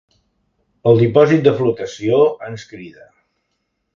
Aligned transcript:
El 0.91 1.01
dipòsit 1.01 1.43
de 1.49 1.53
flotació 1.59 2.17
ens 2.49 2.65
crida. 2.73 3.07